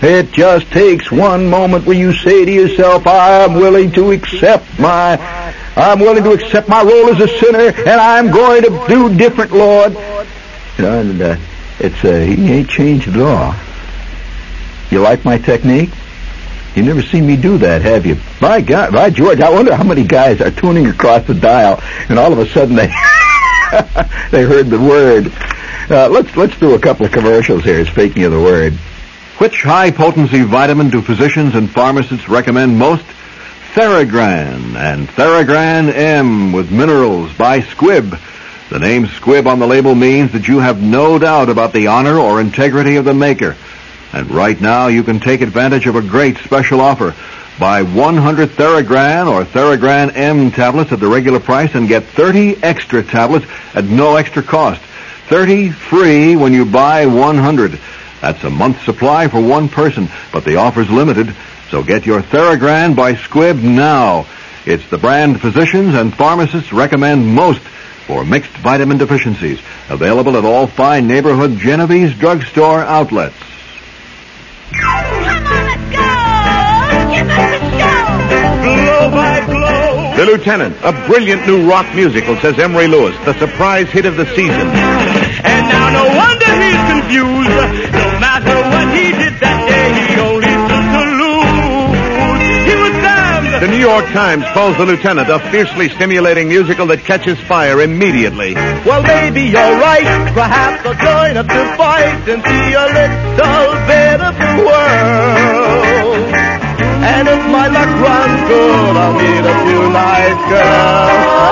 [0.07, 4.79] It just takes one moment where you say to yourself, I am willing to accept
[4.79, 5.17] my,
[5.77, 9.53] I'm willing to accept my role as a sinner, and I'm going to do different,
[9.53, 9.95] Lord.
[9.95, 11.37] You know, and uh,
[11.79, 13.55] it's, uh, he ain't changed at all.
[14.91, 15.89] You like my technique?
[16.75, 18.19] You never seen me do that, have you?
[18.43, 22.19] My God, by George, I wonder how many guys are tuning across the dial, and
[22.19, 22.89] all of a sudden they
[24.31, 25.33] they heard the word.
[25.91, 27.87] Uh, let's let's do a couple of commercials here.
[27.87, 28.77] Speaking of the word,
[29.39, 33.05] Which high potency vitamin do physicians and pharmacists recommend most?
[33.75, 38.21] Theragran and Theragran M with minerals by Squibb.
[38.71, 42.17] The name Squibb on the label means that you have no doubt about the honor
[42.17, 43.57] or integrity of the maker.
[44.13, 47.13] And right now you can take advantage of a great special offer.
[47.59, 53.03] Buy 100 Theragran or Theragran M tablets at the regular price and get 30 extra
[53.03, 54.81] tablets at no extra cost.
[55.27, 57.81] 30 free when you buy 100.
[58.25, 61.37] That's a month's supply for one person, but the offer's limited,
[61.69, 64.25] so get your Theragran by Squibb now.
[64.65, 67.61] It's the brand physicians and pharmacists recommend most
[68.07, 69.61] for mixed vitamin deficiencies.
[69.91, 73.37] Available at all fine neighborhood Genovese drugstore outlets.
[74.73, 77.13] Come on, let's go!
[77.13, 78.05] Get back, let's go!
[78.65, 80.17] Blow by blow.
[80.17, 84.25] The Lieutenant, a brilliant new rock musical, says Emory Lewis, the surprise hit of the
[84.35, 84.69] season.
[85.45, 88.04] And now no wonder he's confused.
[88.25, 92.01] Matter what he did that day, he only stood to lose.
[92.65, 93.61] He was damned.
[93.61, 98.55] The New York Times calls The Lieutenant a fiercely stimulating musical that catches fire immediately.
[98.89, 100.09] Well, maybe you're right.
[100.33, 106.25] Perhaps I'll join up to fight and see a little bit of the world.
[107.05, 111.45] And if my luck runs good, I'll meet a few nice girls.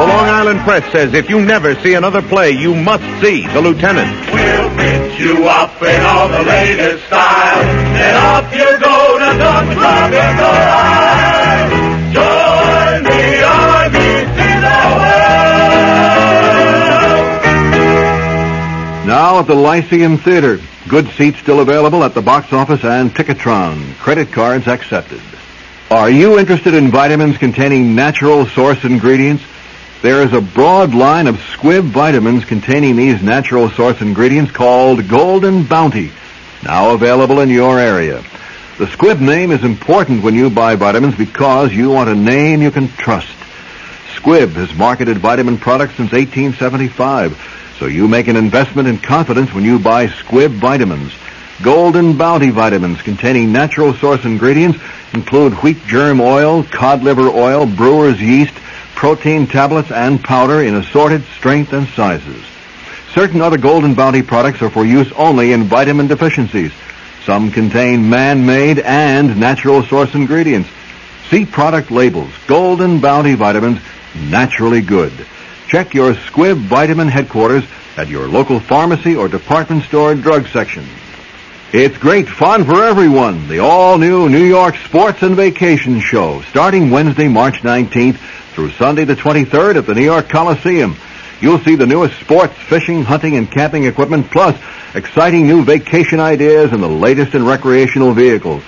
[0.00, 3.60] The Long Island Press says if you never see another play, you must see The
[3.60, 4.08] Lieutenant.
[5.16, 7.62] You up in all the latest style.
[7.94, 11.70] Then off you go to the club in the line.
[12.12, 15.24] Join the army, see the world.
[19.06, 20.58] Now at the Lyceum Theater.
[20.88, 23.94] Good seats still available at the box office and Ticketron.
[23.98, 25.20] Credit cards accepted.
[25.90, 29.44] Are you interested in vitamins containing natural source ingredients?
[30.04, 35.64] There is a broad line of Squibb vitamins containing these natural source ingredients called Golden
[35.64, 36.12] Bounty,
[36.62, 38.22] now available in your area.
[38.76, 42.70] The Squibb name is important when you buy vitamins because you want a name you
[42.70, 43.34] can trust.
[44.14, 49.64] Squibb has marketed vitamin products since 1875, so you make an investment in confidence when
[49.64, 51.14] you buy Squibb vitamins.
[51.62, 54.78] Golden Bounty vitamins containing natural source ingredients
[55.14, 58.52] include wheat germ oil, cod liver oil, brewer's yeast,
[58.94, 62.42] protein tablets, and powder in assorted strength and sizes.
[63.12, 66.72] Certain other Golden Bounty products are for use only in vitamin deficiencies.
[67.24, 70.68] Some contain man-made and natural source ingredients.
[71.30, 72.32] See product labels.
[72.46, 73.80] Golden Bounty vitamins,
[74.14, 75.12] naturally good.
[75.68, 77.64] Check your Squibb vitamin headquarters
[77.96, 80.84] at your local pharmacy or department store drug section.
[81.76, 83.48] It's great fun for everyone.
[83.48, 88.18] The all-new New York Sports and Vacation Show, starting Wednesday, March 19th
[88.54, 90.94] through Sunday the 23rd at the New York Coliseum.
[91.40, 94.56] You'll see the newest sports, fishing, hunting, and camping equipment, plus
[94.94, 98.62] exciting new vacation ideas and the latest in recreational vehicles.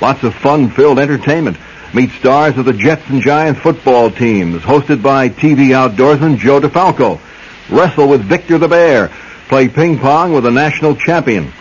[0.00, 1.58] Lots of fun-filled entertainment.
[1.92, 7.20] Meet stars of the Jets and Giants football teams, hosted by TV outdoorsman Joe DeFalco.
[7.68, 9.08] Wrestle with Victor the Bear.
[9.48, 11.52] Play ping pong with a national champion.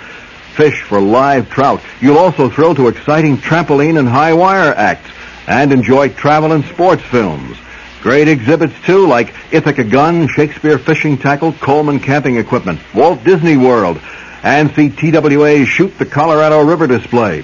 [0.55, 1.81] Fish for live trout.
[1.99, 5.11] You'll also thrill to exciting trampoline and high wire acts
[5.47, 7.57] and enjoy travel and sports films.
[8.01, 13.99] Great exhibits too, like Ithaca Gun, Shakespeare Fishing Tackle, Coleman Camping Equipment, Walt Disney World,
[14.43, 17.43] and see TWA's Shoot the Colorado River display.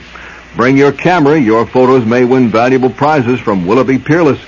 [0.55, 1.39] Bring your camera.
[1.39, 4.39] Your photos may win valuable prizes from Willoughby Peerless.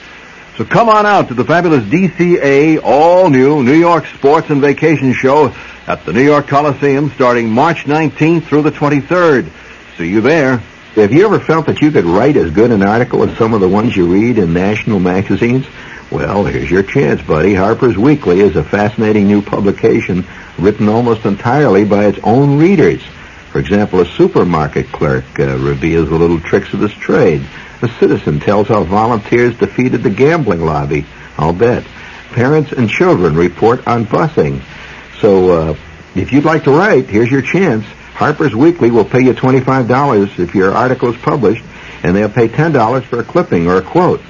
[0.55, 5.51] So come on out to the fabulous DCA all-new New York Sports and Vacation Show
[5.87, 9.49] at the New York Coliseum starting March 19th through the 23rd.
[9.97, 10.57] See you there.
[10.93, 13.61] Have you ever felt that you could write as good an article as some of
[13.61, 15.65] the ones you read in national magazines?
[16.11, 17.55] Well, here's your chance, buddy.
[17.55, 20.23] Harper's Weekly is a fascinating new publication
[20.59, 23.01] written almost entirely by its own readers.
[23.49, 27.41] For example, a supermarket clerk uh, reveals the little tricks of his trade.
[27.83, 31.05] A citizen tells how volunteers defeated the gambling lobby.
[31.37, 31.83] I'll bet.
[32.31, 34.61] Parents and children report on busing.
[35.19, 35.75] So, uh,
[36.15, 37.83] if you'd like to write, here's your chance.
[38.13, 41.65] Harper's Weekly will pay you $25 if your article is published,
[42.03, 44.21] and they'll pay $10 for a clipping or a quote.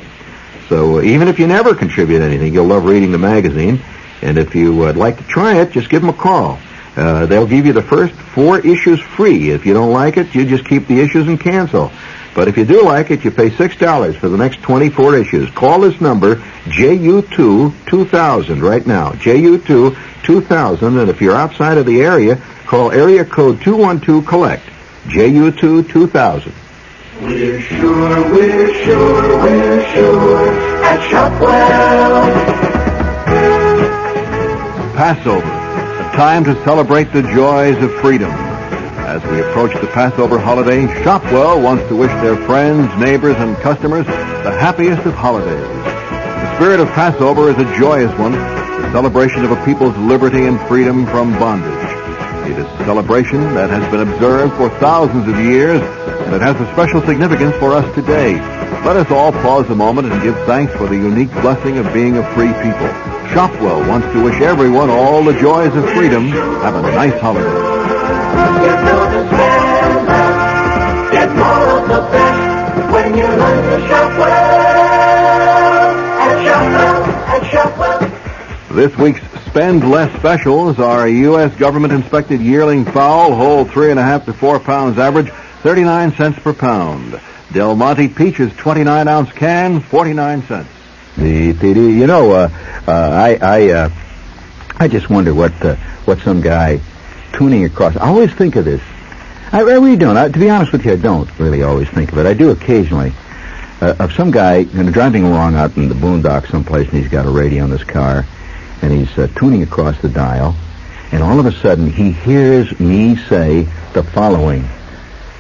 [0.67, 3.79] So even if you never contribute anything, you'll love reading the magazine.
[4.23, 6.57] And if you would like to try it, just give them a call.
[6.95, 9.51] Uh, they'll give you the first four issues free.
[9.51, 11.91] If you don't like it, you just keep the issues and cancel.
[12.35, 15.49] But if you do like it, you pay $6 for the next 24 issues.
[15.51, 19.11] Call this number, JU2-2000, right now.
[19.11, 24.63] JU2-2000, and if you're outside of the area, call area code 212-COLLECT.
[25.05, 26.51] JU2-2000.
[27.21, 30.47] We're sure, we're sure, we're sure
[30.83, 32.33] at Shopwell.
[34.95, 38.31] Passover, a time to celebrate the joys of freedom.
[39.03, 44.05] As we approach the Passover holiday, Shopwell wants to wish their friends, neighbors, and customers
[44.07, 45.67] the happiest of holidays.
[45.67, 50.59] The spirit of Passover is a joyous one, the celebration of a people's liberty and
[50.67, 52.49] freedom from bondage.
[52.49, 56.55] It is a celebration that has been observed for thousands of years and it has
[56.59, 58.39] a special significance for us today.
[58.85, 62.17] Let us all pause a moment and give thanks for the unique blessing of being
[62.17, 62.87] a free people.
[63.35, 66.29] Shopwell wants to wish everyone all the joys of freedom.
[66.63, 67.82] Have a nice holiday.
[78.73, 81.55] This week's Spend Less specials are U.S.
[81.57, 85.29] government-inspected yearling fowl, whole three and a half to four pounds average,
[85.61, 87.19] 39 cents per pound.
[87.51, 90.69] Del Monte Peaches 29-ounce can, 49 cents.
[91.17, 92.49] You know, uh,
[92.87, 93.89] uh, I I uh,
[94.77, 95.75] I just wonder what uh,
[96.05, 96.81] what some guy
[97.33, 97.97] tuning across.
[97.97, 98.81] I always think of this.
[99.51, 100.17] I, I really don't.
[100.17, 102.25] I, to be honest with you, I don't really always think of it.
[102.25, 103.13] I do occasionally.
[103.81, 107.11] Uh, of some guy you know, driving along out in the boondocks someplace, and he's
[107.11, 108.25] got a radio in his car,
[108.81, 110.55] and he's uh, tuning across the dial,
[111.11, 114.65] and all of a sudden he hears me say the following.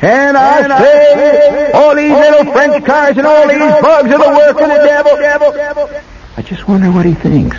[0.01, 4.61] And I say, all these little French cars and all these bugs are the work
[4.61, 5.15] of the devil.
[5.53, 5.89] devil.
[6.35, 7.55] I just wonder what he thinks.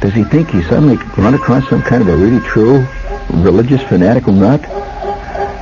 [0.00, 2.86] Does he think he suddenly run across some kind of a really true
[3.42, 4.64] religious fanatical nut?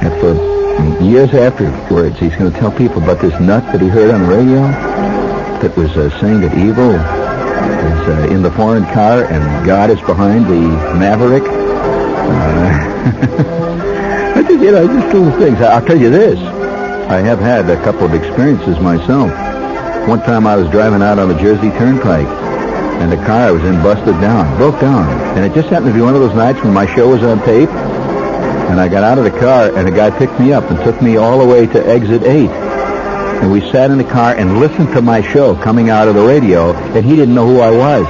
[0.01, 4.15] And for years afterwards, he's going to tell people about this nut that he heard
[4.15, 4.61] on the radio
[5.61, 10.01] that was uh, saying that evil is uh, in the foreign car and God is
[10.03, 10.61] behind the
[10.95, 11.43] Maverick.
[11.43, 11.49] Uh,
[14.37, 15.61] I just, you know, just little things.
[15.61, 16.39] I'll tell you this.
[17.11, 19.31] I have had a couple of experiences myself.
[20.07, 22.29] One time I was driving out on the Jersey Turnpike,
[23.01, 25.09] and the car I was in busted down, broke down.
[25.37, 27.39] And it just happened to be one of those nights when my show was on
[27.45, 27.69] tape.
[27.69, 31.01] And I got out of the car, and a guy picked me up and took
[31.01, 32.51] me all the way to exit 8.
[33.41, 36.27] And we sat in the car and listened to my show coming out of the
[36.27, 38.07] radio, and he didn't know who I was.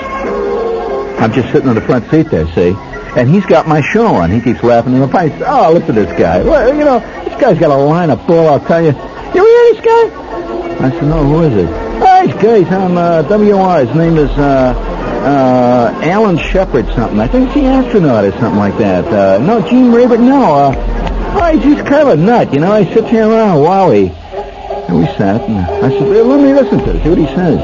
[1.20, 2.74] I'm just sitting in the front seat there, see?
[3.16, 4.30] And he's got my show on.
[4.30, 5.32] He keeps laughing in the face.
[5.46, 6.42] Oh, look at this guy.
[6.42, 8.92] Well, you know, this guy's got a line of bull, I'll tell you.
[9.34, 10.86] You hear this guy?
[10.86, 11.87] I said, no, who is it?
[12.28, 13.86] This guy's on uh, WR.
[13.86, 14.74] His name is uh,
[15.24, 17.18] uh, Alan Shepard something.
[17.18, 19.06] I think he's the astronaut or something like that.
[19.06, 20.42] Uh, no, Gene Rayburn, no.
[20.54, 20.74] Uh,
[21.40, 22.82] oh, he's, kind of a nut, you know.
[22.82, 24.10] He sits here around, wowie.
[24.88, 27.26] And we sat, and I said, well, let me listen to it, see what he
[27.28, 27.62] says.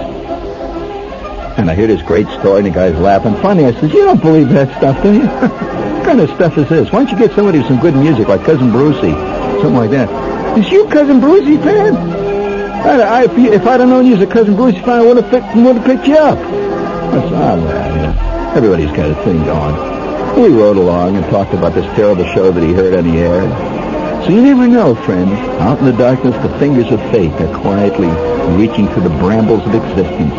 [1.58, 3.34] And I hear this great story, and the guy's laughing.
[3.42, 5.26] Finally, I says, you don't believe that stuff, do you?
[5.26, 6.90] what kind of stuff is this?
[6.90, 9.12] Why don't you get somebody with some good music, like Cousin Brucey,
[9.60, 10.58] something like that?
[10.58, 12.43] Is you Cousin Brucey fan?
[12.84, 15.30] I, if, if I'd have known you was a Cousin Brucey fan, I would have
[15.30, 16.38] picked, would have picked you up.
[16.38, 18.52] Oh, well, yeah.
[18.54, 19.74] Everybody's got a thing going.
[20.40, 23.42] We rode along and talked about this terrible show that he heard on the air.
[24.24, 25.30] So you never know, friend.
[25.60, 28.08] Out in the darkness, the fingers of fate are quietly
[28.56, 30.34] reaching through the brambles of existence.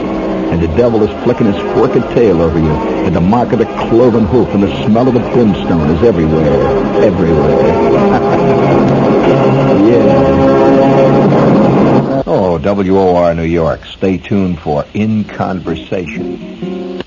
[0.55, 2.71] And the devil is flicking his forked tail over you.
[2.71, 7.03] And the mark of the cloven hoof and the smell of the brimstone is everywhere.
[7.03, 7.59] Everywhere.
[9.89, 10.13] yeah.
[12.25, 13.83] Oh, WOR New York.
[13.83, 17.01] Stay tuned for In Conversation.